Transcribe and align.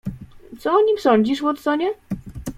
"Co 0.59 0.73
o 0.77 0.81
nim 0.81 0.97
sądzisz, 0.99 1.41
Watsonie?" 1.41 1.89